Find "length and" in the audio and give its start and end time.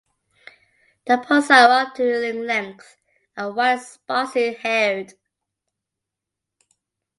2.47-3.55